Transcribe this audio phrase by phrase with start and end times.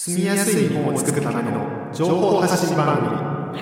[0.00, 3.60] 住みやすい日本を作るための情報発信番組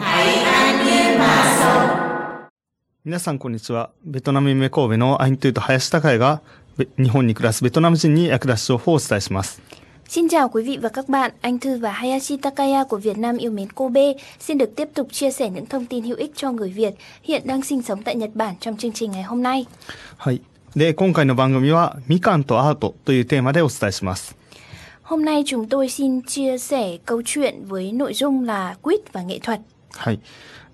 [3.07, 3.89] 皆さんこんにちは。
[4.05, 6.43] ベトナム夢神戸のアイントゥーと林高也が
[6.77, 9.63] べ日本に暮らすベトナム人に役立つ情報をお伝えします。
[10.09, 13.51] Xin chào quý vị và các bạn, anh Thư và Hayashi Takaya của Việt Nam yêu
[13.51, 16.71] mến Kobe xin được tiếp tục chia sẻ những thông tin hữu ích cho người
[16.71, 19.67] Việt hiện đang sinh sống tại Nhật Bản trong chương trình ngày hôm nay.
[20.19, 20.43] はい。
[20.75, 24.46] で、今回の番組は、みかんとアートというテーマでお伝えします。
[25.07, 29.39] Hôm nay chúng tôi xin chia sẻ câu chuyện với nội dung là quýt và nghệ
[29.39, 29.61] thuật.
[29.93, 30.21] はい。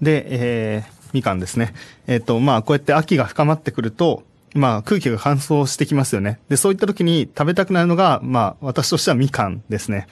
[0.00, 1.74] で、えー、みかんですね。
[2.06, 4.22] えっ、と、まあ、こうやって秋が深まってくると、
[4.54, 6.40] まあ、空気が乾燥してきますよね。
[6.48, 10.06] で、そういった時に食べたくなるのが、まあ、私としてはみかんですね。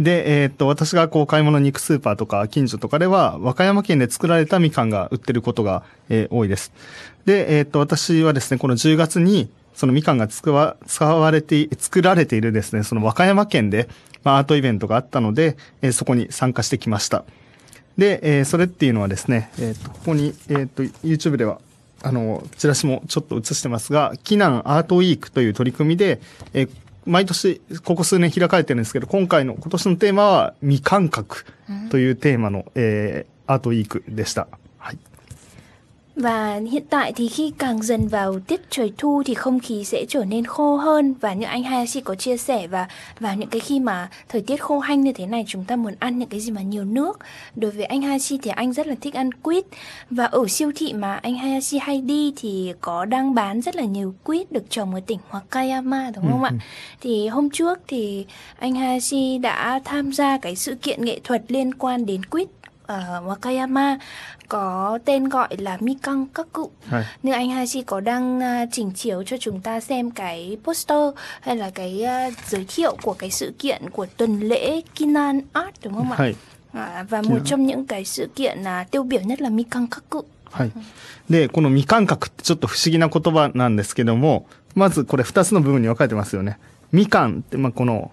[0.00, 6.72] で、えっ、と、私がこう買い物に行くスーパーとか近所とかでは、和歌山県で作られたみかんが売ってることが、えー多いです。
[7.26, 13.88] で、えっ、と、私はですね、この10月に、そのみかんが使わ使われて、作られているですね、その和歌山県で、
[14.24, 17.24] まあ、アートイベントがあったので、えーそこに参加してきました。
[17.98, 21.60] で、えーそれっていうのはですね、えっ、と、ここに、えっ、と、YouTube では、
[22.02, 26.20] あの、チラシもちょっと映してますが、キナンアートウィークという取り組みで、
[26.52, 26.70] えー
[27.04, 31.44] 毎年、ここ数年開かれてるんですけど、今回の、今年のテーマは、未感覚
[31.90, 34.48] というテーマの、えーアートウィークでした。
[34.78, 34.98] はい。
[36.16, 40.24] Và hiện tại thì khi càng dần vào tiết trời thu thì không khí sẽ trở
[40.24, 42.88] nên khô hơn và như anh Hayashi có chia sẻ và
[43.20, 45.94] vào những cái khi mà thời tiết khô hanh như thế này chúng ta muốn
[45.98, 47.18] ăn những cái gì mà nhiều nước.
[47.56, 49.64] Đối với anh Hayashi thì anh rất là thích ăn quýt
[50.10, 53.84] và ở siêu thị mà anh Hayashi hay đi thì có đang bán rất là
[53.84, 56.52] nhiều quýt được trồng ở tỉnh Wakayama đúng không ạ?
[57.00, 58.26] Thì hôm trước thì
[58.58, 62.48] anh Hayashi đã tham gia cái sự kiện nghệ thuật liên quan đến quýt
[62.91, 63.97] ở Wakayama
[64.47, 66.71] có tên gọi là Mikang Kaku.
[66.89, 67.05] はい。
[67.23, 71.55] Như anh Haji có đang à, chỉnh chiếu cho chúng ta xem cái poster hay
[71.55, 75.93] là cái à, giới thiệu của cái sự kiện của tuần lễ Kinan Art đúng
[75.93, 76.15] không ạ?
[76.17, 76.35] はい。
[76.73, 80.25] À, và một trong những cái sự kiện à, tiêu biểu nhất là Mikang Kaku.
[80.51, 80.71] はい。
[81.29, 86.57] で、この未感覚ってちょっと不思議な言葉なんですけども、まずこれ二つの部分に分かれてますよね。
[86.91, 88.11] みかんって、まあ、この、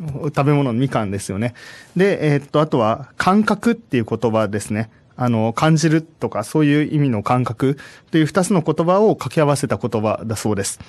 [0.00, 1.54] 食べ物のみかんですよね。
[1.96, 4.90] で、えーっと、あとは、感覚っていう言葉ですね。
[5.16, 7.78] あの、感じるとか、そういう意味の感覚
[8.10, 10.80] という二つの言葉を掛け合わせた言葉だそうです。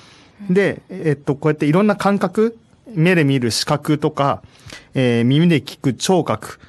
[0.50, 2.58] で、えっと、こうやっていろんな感覚、
[2.94, 4.42] 目で見る視覚とか、
[4.94, 6.60] えー耳で聞く聴覚、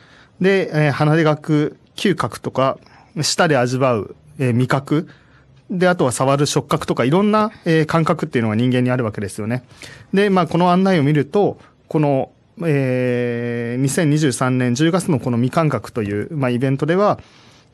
[0.40, 2.78] で、えー鼻で嗅ぐ嗅覚とか、
[3.20, 5.08] 舌で味わう、えー味覚、
[5.70, 9.64] で、あとは触る触覚とかいろんな、えー感覚っていうのが人間にあるわけですよね。
[10.12, 11.58] で、まあこの案内を見ると、
[11.88, 12.30] この、
[12.64, 17.18] えー2023年10月のこの未感覚という、まあ、イベントでは、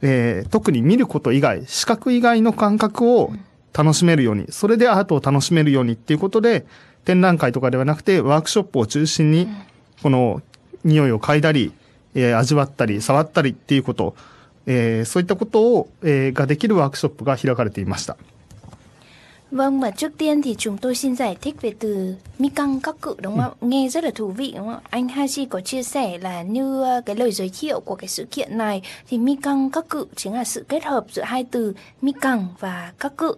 [0.03, 3.33] えー特に見ること以外、視覚以外の感覚を
[3.73, 6.67] 楽しめるように、それでアートを楽しめるようにっていうことで、
[7.05, 9.49] 展覧会とかではなくて、ワークショップを中心に、
[10.03, 10.43] この
[10.85, 11.73] 匂いを嗅いだり、
[12.15, 14.15] えー味わったり、触ったりっていうこと、
[14.67, 18.17] えーそういったことを、えーができるワークショップが開かれていました。
[19.53, 23.55] Vâng và trước tiên thì chúng tôi xin giải thích về từ Mikang Kaku đúng không
[23.61, 23.67] ạ?
[23.69, 24.89] Nghe rất là thú vị đúng không ạ?
[24.91, 28.27] Anh Haji có chia sẻ là như ờ, cái lời giới thiệu của cái sự
[28.31, 32.93] kiện này thì Mikang Kaku chính là sự kết hợp giữa hai từ Mikang và
[32.99, 33.33] Kaku.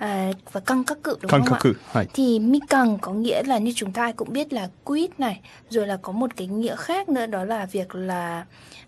[0.00, 2.04] À, và căng các cự đúng căng không các cự, ạ?
[2.14, 5.40] Thì mi căng có nghĩa là như chúng ta cũng biết là quýt này,
[5.70, 8.44] rồi là có một cái nghĩa khác nữa đó là việc là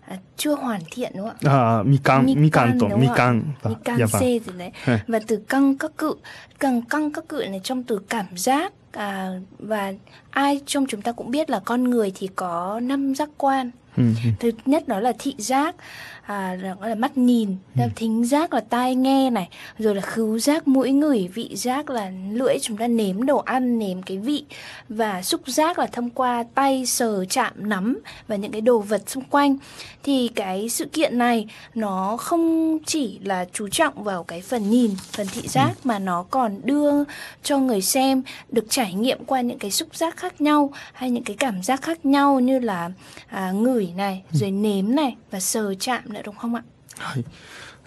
[0.07, 1.77] à, chưa hoàn thiện đúng không ạ?
[1.77, 4.21] À, mi căng, mi căng tổ, mi căng, mi vâng, căng dạ vâng.
[4.21, 4.71] c gì đấy.
[5.07, 6.15] Và từ căng các cự,
[6.59, 9.29] căng căng các cự này trong từ cảm giác à,
[9.59, 9.93] và
[10.29, 14.03] ai trong chúng ta cũng biết là con người thì có năm giác quan Ừ.
[14.39, 15.75] thứ nhất đó là thị giác
[16.21, 17.83] à, gọi là mắt nhìn ừ.
[17.95, 19.49] thính giác là tai nghe này
[19.79, 23.79] rồi là khứu giác mũi ngửi vị giác là lưỡi chúng ta nếm đồ ăn
[23.79, 24.45] nếm cái vị
[24.89, 29.09] và xúc giác là thông qua tay sờ chạm nắm và những cái đồ vật
[29.09, 29.57] xung quanh
[30.03, 34.91] thì cái sự kiện này nó không chỉ là chú trọng vào cái phần nhìn
[35.11, 35.47] phần thị ừ.
[35.47, 35.81] giác ừ.
[35.83, 37.03] mà nó còn đưa
[37.43, 41.23] cho người xem được trải nghiệm qua những cái xúc giác khác nhau hay những
[41.23, 42.91] cái cảm giác khác nhau như là
[43.27, 46.63] à, ngửi này rồi nếm này và sờ chạm nữa đúng không ạ?
[46.97, 47.25] はい。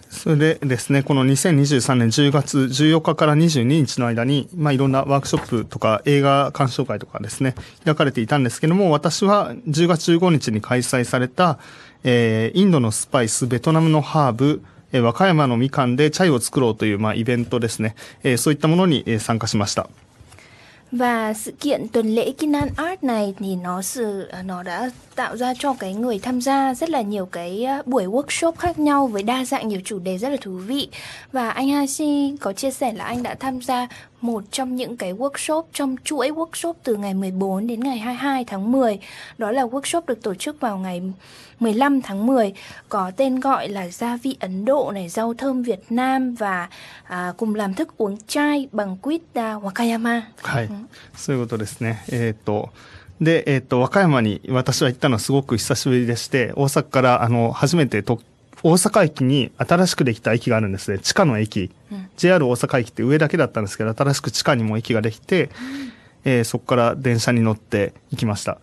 [0.08, 7.54] それでですね、この2023年10月14日から22日の間に、まあ、いろんなワークショップとか映画鑑賞会とかですね、
[7.84, 11.58] 開かれていたんですけども、私は10月15日に開催された、
[12.04, 19.88] えーインドのスパイス、ベトナムのハーブ、えー和歌山のみかんでチャイを作ろうという、まあ、イベントですね、えーそういったものに、えー参加しました。
[20.92, 25.74] Và sự kiện tuần lễ Kinan Art này thì nó sự, nó đã tạo ra cho
[25.78, 29.44] cái người tham gia rất là nhiều cái ờ, buổi workshop khác nhau với đa
[29.44, 30.88] dạng nhiều chủ đề rất là thú vị.
[31.32, 33.88] Và anh Hashi có chia sẻ là anh đã tham gia
[34.21, 38.71] một trong những cái workshop trong chuỗi workshop từ ngày 14 đến ngày 22 tháng
[38.71, 38.99] 10.
[39.37, 41.01] Đó là workshop được tổ chức vào ngày
[41.59, 42.53] 15 tháng 10
[42.89, 46.69] có tên gọi là gia vị Ấn Độ này, rau thơm Việt Nam và
[47.03, 50.21] à, cùng làm thức uống chai bằng quýt uh, Wakayama.
[50.41, 50.69] はい、
[51.15, 52.03] そういうことですね。
[52.11, 52.69] えっ、と、
[53.21, 58.19] で、えっ、と、和歌山に私は行ったのはすごく久しぶりでして、大阪から、あの、初めてと、
[58.63, 60.99] 大阪駅に新しくできた駅があるんですね。
[60.99, 61.71] 地下の駅。
[62.16, 65.50] JR 大阪駅って sure だけだったんですけど、新しく地下にも駅ができて、
[66.24, 68.58] えーそこから電車に乗って行きました。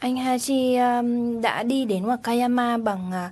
[0.00, 3.30] Anh Haji um, đã đi đến Wakayama bằng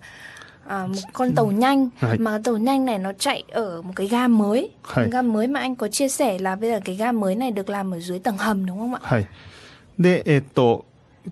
[0.69, 1.88] à, một con tàu nhanh
[2.19, 4.70] mà tàu nhanh này nó chạy ở một cái ga mới.
[5.11, 7.70] Ga mới mà anh có chia sẻ là bây giờ cái ga mới này được
[7.70, 9.00] làm ở dưới tầng hầm đúng không ạ?
[9.02, 9.26] はい。
[9.99, 10.84] で、えっ、と、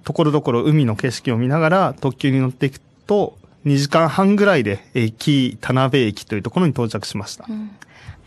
[0.05, 7.46] ところどころ海の景色を見ながら特急に乗っていくと、2時間半ぐらいで駅、田辺駅というところに到着しました。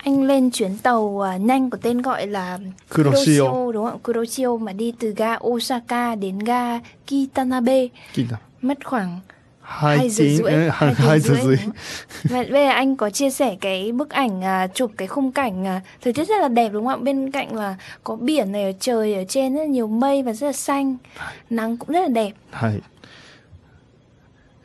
[0.05, 2.59] Anh lên chuyến tàu à, nhanh có tên gọi là
[2.93, 3.71] Kuroshio.
[3.71, 3.99] đúng không?
[4.03, 9.19] Kuroshio mà đi từ ga Osaka đến ga Kitanabe聞いた mất khoảng
[9.67, 10.53] はい、 2giờ rưỡi.
[10.53, 11.55] ừ, hai 2 giờ rưỡi, rưỡi.
[11.55, 11.73] đúng không?
[12.23, 15.65] Và bây giờ anh có chia sẻ cái bức ảnh à, chụp cái khung cảnh
[15.67, 17.03] à, thời tiết rất là đẹp đúng không ạ?
[17.03, 20.33] Bên cạnh là có biển này ở trời ở trên rất là nhiều mây và
[20.33, 20.97] rất là xanh.
[21.49, 22.31] Nắng cũng rất là đẹp.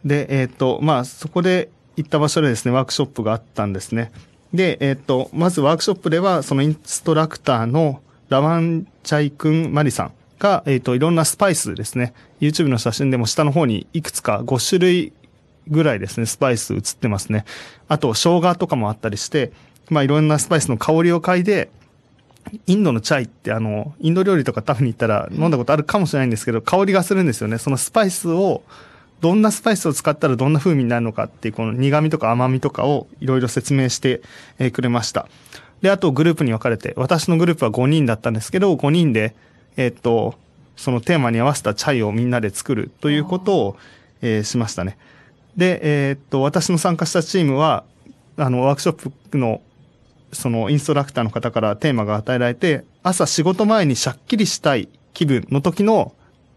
[0.06, 4.12] で、えっ、と、まあ、そこで行った場所でですね、ワークショップがあったんですね。
[4.54, 15.14] で、えっ、と、まずワークショップでは、そのインストラクターのラワンチャイ君マリさんが、えっ、と、いろんなスパイスですね、YouTube の写真でも下の方にいくつか5種類
[15.68, 17.44] ぐらいですね、スパイス映ってますね。
[17.88, 19.52] あと、生姜とかもあったりして、
[19.90, 21.70] まあ、いろんなスパイスの香りを嗅いで、
[22.68, 27.58] インドのチャイってあの、インド料理とか食べに行ったら飲んだことあるかもしれないんですけど、香りがするんですよね。
[27.58, 28.62] そのスパイスを、
[29.22, 34.22] どんなスパイスを使ったらどんな風味になるのかっていう、この苦味とか甘みとかをいろいろ説明して
[34.72, 35.28] くれました。
[35.82, 39.36] で、あとグループに分かれて、私のグループは5人だったんですけど、5人で、
[39.78, 40.36] えっと、
[40.76, 43.78] そのテーマに合わせたチャイをみんなで作るということを、
[44.22, 44.98] えーしましたね。
[45.58, 47.84] で、えーっと、私の参加したチームは、
[48.38, 49.62] あの、ワークショップの
[50.36, 56.14] そのインストラクターの方からテーマが与えられて、朝仕事前にシャッキリしたい気分の時の、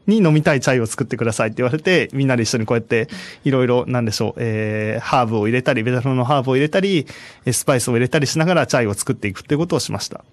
[0.08, 3.08] に飲みたいチャイを作ってくださいって言われて、みんなで一緒にこうやって、
[3.44, 7.06] いろいろ、なんでしょう、えー、ハーブを入れたり、ベトナムのハーブを入れたり、
[7.44, 10.24] えースパイスを入れたりしながらチャイを作っていくっていうことをしました。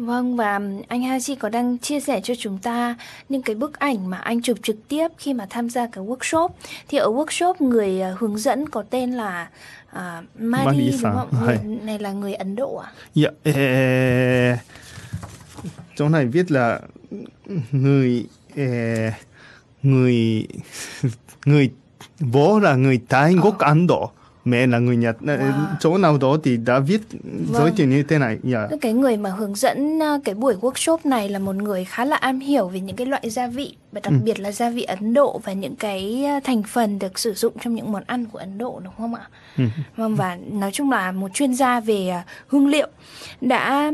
[0.00, 2.96] Vâng và anh Haji có đang chia sẻ cho chúng ta
[3.28, 6.48] những cái bức ảnh mà anh chụp trực tiếp khi mà tham gia cái workshop.
[6.88, 9.48] Thì ở workshop người hướng dẫn có tên là
[9.92, 11.28] à, Mari Mari đúng không?
[11.46, 12.92] Người này là người Ấn Độ à?
[13.14, 16.80] いや、えー、chỗ này viết là
[17.72, 18.26] người,
[19.82, 20.46] người,
[21.46, 21.70] người,
[22.20, 24.10] bố là người Thái gốc Ấn Độ,
[24.44, 25.16] mẹ là người Nhật.
[25.20, 25.52] Wow.
[25.80, 27.00] Chỗ nào đó thì đã viết
[27.52, 28.38] giới thiệu như thế này.
[28.42, 28.66] Dạ.
[28.70, 32.04] Tức Cái người mà hướng dẫn à, cái buổi workshop này là một người khá
[32.04, 34.82] là am hiểu về những cái loại gia vị và đặc biệt là gia vị
[34.82, 38.26] Ấn Độ và những cái à, thành phần được sử dụng trong những món ăn
[38.26, 39.28] của Ấn Độ đúng không ạ?
[39.96, 42.88] Vâng và nói chung là một chuyên gia về à, hương liệu
[43.40, 43.90] đã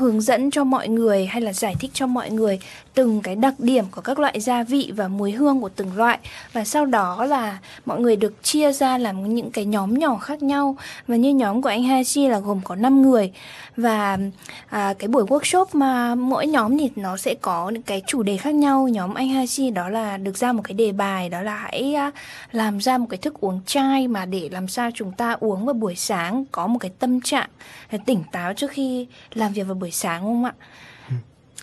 [0.00, 2.58] hướng dẫn cho mọi người hay là giải thích cho mọi người
[2.96, 6.18] từng cái đặc điểm của các loại gia vị và mùi hương của từng loại.
[6.52, 10.42] Và sau đó là mọi người được chia ra làm những cái nhóm nhỏ khác
[10.42, 10.76] nhau.
[11.06, 13.32] Và như nhóm của anh Hachi là gồm có 5 người.
[13.76, 14.18] Và
[14.66, 18.36] à, cái buổi workshop mà mỗi nhóm thì nó sẽ có những cái chủ đề
[18.36, 18.88] khác nhau.
[18.88, 22.10] Nhóm anh Hachi đó là được ra một cái đề bài đó là hãy à,
[22.52, 25.74] làm ra một cái thức uống chai mà để làm sao chúng ta uống vào
[25.74, 27.48] buổi sáng có một cái tâm trạng
[27.88, 30.54] à, tỉnh táo trước khi làm việc vào buổi sáng đúng không ạ?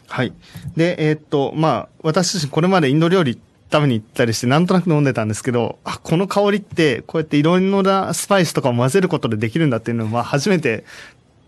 [0.07, 0.33] はい。
[0.75, 3.39] で、えーっと、まあ、私自身これまでインド料理
[3.71, 10.85] 食べに行ったりして、なんとなく飲んでたんですけど、あ、この香りって、こうやっていろんなスパイスとかを混ぜることでできるんだっていうのを、まあ、初めて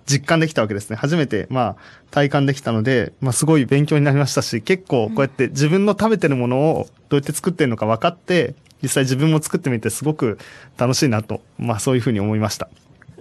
[0.08, 0.96] 実感できたわけですね。
[0.96, 1.76] 初めて、まあ、
[2.12, 10.38] 体感できたので、まあ、すごい勉強になりましたし、結構、こうやって自分の食べてるものをどうやって作ってるのか分かって、実際自分も作ってみてすごく
[10.78, 12.70] 楽しいなと、まあ、そういうふうに思いました。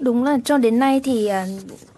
[0.04, 1.46] Đúng là cho đến nay thì à,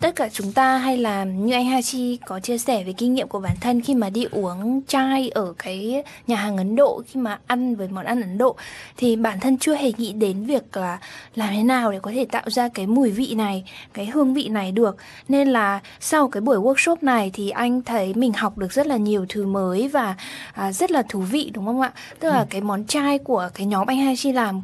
[0.01, 3.29] tất cả chúng ta hay là như anh Hachi có chia sẻ về kinh nghiệm
[3.29, 7.21] của bản thân khi mà đi uống chai ở cái nhà hàng Ấn Độ khi
[7.21, 8.57] mà ăn với món ăn Ấn Độ
[8.97, 10.99] thì bản thân chưa hề nghĩ đến việc là
[11.35, 14.49] làm thế nào để có thể tạo ra cái mùi vị này, cái hương vị
[14.49, 14.97] này được.
[15.29, 18.97] Nên là sau cái buổi workshop này thì anh thấy mình học được rất là
[18.97, 20.17] nhiều thứ mới và
[20.53, 21.93] à, rất là thú vị đúng không ạ?
[22.21, 24.63] Tức là cái món chai của cái nhóm anh Hachi làm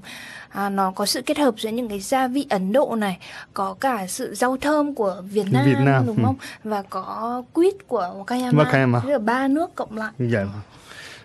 [0.52, 3.20] à, nó có sự kết hợp giữa những cái gia vị Ấn Độ này
[3.54, 6.24] có cả sự rau thơm của Việt Nam, Việt Nam, đúng ừ.
[6.24, 9.02] không và có quýt của Wakayama, Wakayama.
[9.02, 10.48] Tức là ba nước cộng lại いや、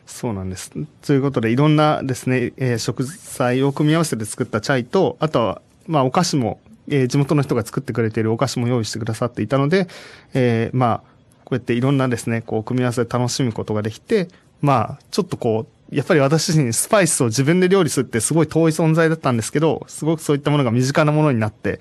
[0.06, 0.70] そうなんです。
[1.06, 9.88] ということで、いろんなですね、えー食材を組み合わせて作ったチャイと、あとは、まあ、お菓子も、えー地元の人が作ってくれているお菓子も用意してくださっていたので、
[10.34, 10.98] えーまあ、
[11.44, 14.28] こうやっていろんなですね、こう、組み合わせで楽しむことができて、
[14.61, 21.79] まあ、ちょっとこう、やっぱり私自身スパイスを自分で料理するってすごい遠い存在だったんですけど、すごくそういったものが身近なものになって、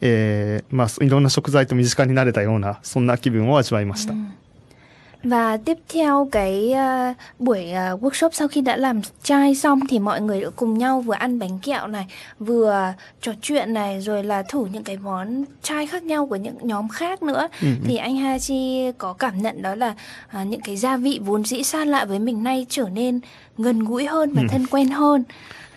[0.00, 4.14] えーまあ、いろんな食材と身近になれたような、そんな気分を味わいました。
[5.23, 10.21] Và tiếp theo cái ờ, buổi ờ, workshop sau khi đã làm chai xong thì mọi
[10.21, 12.05] người đã cùng nhau vừa ăn bánh kẹo này,
[12.39, 16.55] vừa trò chuyện này rồi là thử những cái món chai khác nhau của những
[16.61, 17.47] nhóm khác nữa.
[17.85, 19.93] Thì anh Hachi có cảm nhận đó là
[20.31, 23.19] ờ, những cái gia vị vốn dĩ xa lạ với mình nay trở nên
[23.57, 25.23] gần gũi hơn và thân quen hơn.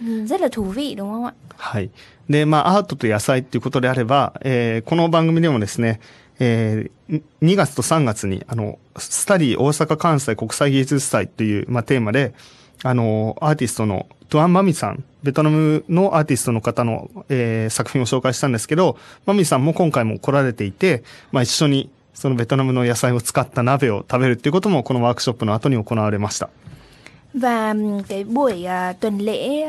[0.01, 1.33] Ừ, Rất là thú vị đúng không ạ?
[1.59, 1.91] はい。
[2.29, 6.01] で、まあ、アートと野菜っていうことであれば、えーこの番組でもですね、
[6.44, 12.34] えー2月と3月に、あの、スタディ大阪関西国際芸術祭という、まあ、テーマで、
[12.84, 26.50] あの、アーティストのトゥアン・マミさん、ベトナムのアーティストの方の、えー作品を紹介したんですけど、マミさんも今回も来られていて、まあ、一緒にそのベトナムの野菜を使った鍋を食べるっていうことも、このワークショップの後に行われました。
[27.34, 27.74] Và
[28.08, 29.66] cái buổi à, tuần lễ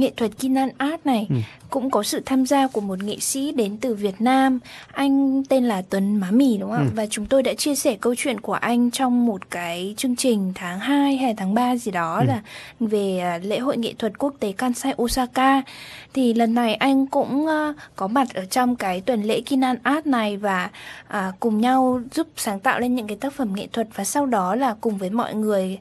[0.00, 1.28] nghệ thuật Kinan Art này
[1.70, 4.58] cũng có sự tham gia của một nghệ sĩ đến từ Việt Nam.
[4.92, 6.92] Anh tên là Tuấn Má Mì đúng không ạ?
[6.94, 10.52] Và chúng tôi đã chia sẻ câu chuyện của anh trong một cái chương trình
[10.54, 12.42] tháng 2 hay tháng 3 gì đó là
[12.80, 15.62] về à, lễ hội nghệ thuật quốc tế Kansai Osaka.
[16.14, 20.06] Thì lần này anh cũng à, có mặt ở trong cái tuần lễ Kinan Art
[20.06, 20.70] này và
[21.08, 24.26] à, cùng nhau giúp sáng tạo lên những cái tác phẩm nghệ thuật và sau
[24.26, 25.78] đó là cùng với mọi người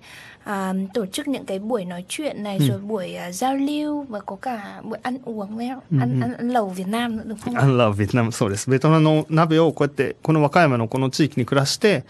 [0.49, 4.19] à, tổ chức những cái buổi nói chuyện này rồi buổi à, giao lưu và
[4.19, 7.37] có cả buổi ăn uống với ăn, ăn, ăn, ăn lẩu Việt Nam nữa đúng
[7.37, 7.55] không?
[7.55, 7.61] Ạ?
[7.61, 8.69] アンラーベトナム、そうです。
[8.69, 12.03] ベトナムの鍋をこうやって、この和歌山のこの地域に暮らして、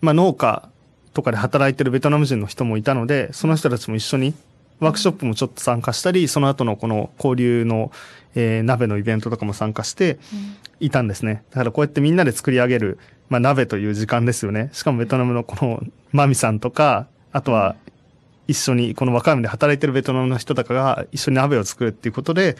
[0.00, 0.68] まあ農家
[1.14, 4.34] とかで働いてるベトナム人の人もいたので、その人たちも一緒に
[4.78, 7.90] ワークショップもちょっと参加したり、その後のこの交流の、
[8.36, 10.18] えー鍋のイベントとかも参加して
[10.78, 11.42] いたんですね。
[11.50, 14.70] だからこうやってみんなで作り上げる、まあ鍋という時間ですよね。
[14.72, 15.82] しかもベトナムのこの
[16.12, 17.76] マミさんとか、あとは
[18.48, 22.56] 一緒にこの和歌山で働いてるベトナムの人とかが一緒に鍋を作るっていうことで、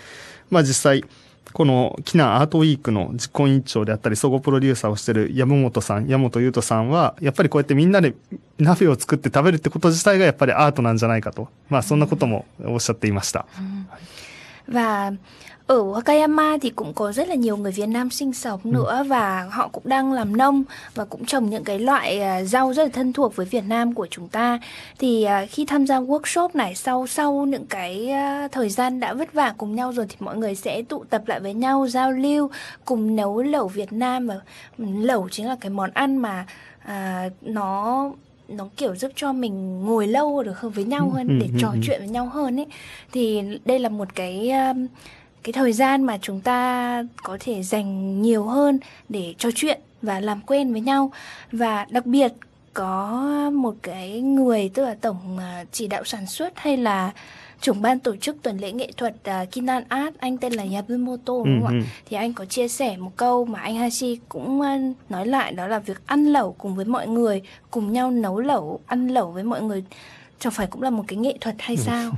[0.50, 1.04] まあ実際、
[1.52, 8.14] このキナアートウィークの実行委員長であったり、総合プロデューサーをしてる山本さん、山本優斗さんは、やっぱりこうやってみんなで
[8.58, 11.48] 鍋を作って食べるってこと自体がやっぱりアートなんじゃないかと。
[11.68, 13.46] まあそんなこともおっしゃっていました。
[14.70, 15.12] Và
[15.66, 19.48] ở Wakayama thì cũng có rất là nhiều người Việt Nam sinh sống nữa và
[19.50, 22.88] họ cũng đang làm nông và cũng trồng những cái loại à, rau rất là
[22.92, 24.58] thân thuộc với Việt Nam của chúng ta.
[24.98, 29.14] Thì à, khi tham gia workshop này sau sau những cái à, thời gian đã
[29.14, 32.12] vất vả cùng nhau rồi thì mọi người sẽ tụ tập lại với nhau giao
[32.12, 32.50] lưu
[32.84, 34.40] cùng nấu lẩu Việt Nam và
[34.78, 36.46] lẩu chính là cái món ăn mà
[36.78, 38.10] à, nó
[38.50, 41.98] nó kiểu giúp cho mình ngồi lâu được hơn với nhau hơn để trò chuyện
[41.98, 42.66] với nhau hơn ấy.
[43.12, 44.86] Thì đây là một cái um,
[45.42, 48.78] cái thời gian mà chúng ta có thể dành nhiều hơn
[49.08, 51.12] để trò chuyện và làm quen với nhau.
[51.52, 52.32] Và đặc biệt
[52.74, 57.12] có một cái người tức là tổng à, chỉ đạo sản xuất hay là
[57.60, 61.34] trưởng ban tổ chức tuần lễ nghệ thuật uh, Kinan Art anh tên là Yabumoto
[61.44, 61.84] đúng không Ừ, ừ.
[61.84, 61.90] ạ?
[62.06, 65.66] Thì anh có chia sẻ một câu mà anh Hashi cũng à, nói lại đó
[65.66, 69.44] là việc ăn lẩu cùng với mọi người, cùng nhau nấu lẩu, ăn lẩu với
[69.44, 69.84] mọi người
[70.40, 72.12] chẳng phải cũng là một cái nghệ thuật hay sao?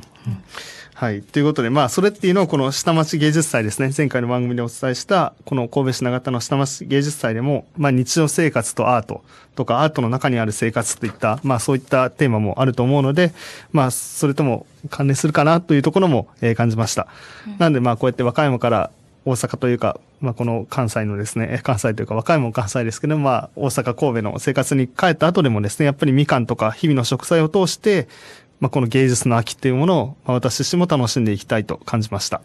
[0.95, 1.23] はい。
[1.23, 3.91] ということで、まあ、それっていうのをこの下町芸術祭ですね。
[3.97, 9.25] 前回の番組でお伝えした、この神戸市長田の下町芸術祭でも、まあ、日常生活とアート
[9.57, 13.33] とか、アートの中にある生活といった、まあ、そういったテーマもあると思うので、
[13.73, 17.09] まあ、それとも関連するかなというところも、えー感じました。
[17.59, 18.91] なんで、まあ、こうやって和歌山から
[19.25, 28.09] 大阪というか、まあ、この関西のですね、え関西というか和歌山も関西ですけども、まあ、大阪、神戸の生活に帰った後でもですね、やっぱりみかんとか日々の食材を通して、
[28.61, 32.41] まあ、この芸術の秋っていうものを、まあ、私自身も楽しんでいきたいと感じました。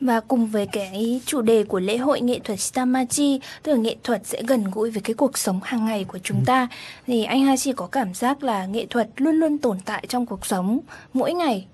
[0.00, 3.96] Và cùng với cái chủ đề của lễ hội nghệ thuật Shitamachi, tức là nghệ
[4.04, 6.68] thuật sẽ gần gũi với cái cuộc sống hàng ngày của chúng ta,
[7.06, 10.46] thì anh Hachi có cảm giác là nghệ thuật luôn luôn tồn tại trong cuộc
[10.46, 10.80] sống
[11.12, 11.66] mỗi ngày.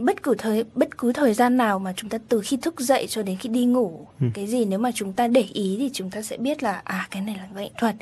[0.00, 3.06] Bất cứ thời bất cứ thời gian nào mà chúng ta từ khi thức dậy
[3.08, 6.10] cho đến khi đi ngủ, cái gì nếu mà chúng ta để ý thì chúng
[6.10, 7.94] ta sẽ biết là à cái này là nghệ thuật.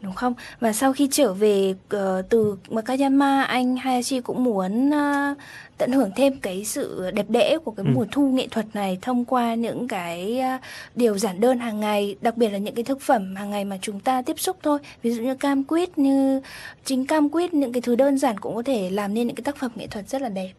[0.00, 0.34] đúng không?
[0.60, 5.38] Và sau khi trở về uh, từ Wakayama, anh Hayashi cũng muốn uh,
[5.78, 7.92] tận hưởng thêm cái sự đẹp đẽ của cái ừ.
[7.94, 10.60] mùa thu nghệ thuật này thông qua những cái uh,
[10.94, 13.78] điều giản đơn hàng ngày, đặc biệt là những cái thực phẩm hàng ngày mà
[13.82, 14.78] chúng ta tiếp xúc thôi.
[15.02, 16.40] Ví dụ như cam quýt, như
[16.84, 19.44] chính cam quýt, những cái thứ đơn giản cũng có thể làm nên những cái
[19.44, 20.52] tác phẩm nghệ thuật rất là đẹp.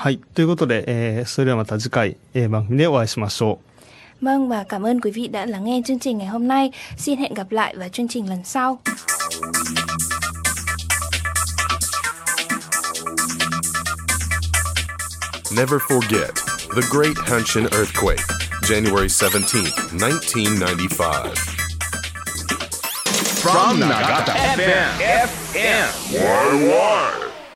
[0.00, 0.18] はい。
[0.34, 3.66] ということで、えー、それではまた次回、えー、番組でお会いしましょう。
[4.20, 6.70] Vâng và cảm ơn quý vị đã lắng nghe chương trình ngày hôm nay.
[6.96, 8.78] Xin hẹn gặp lại vào chương trình lần sau.
[15.56, 16.34] Never forget
[16.74, 18.20] the Great Hanshin Earthquake,
[18.62, 21.56] January 17, 1995.
[23.42, 24.98] From Nagata FM,
[25.52, 27.29] FM, Worldwide.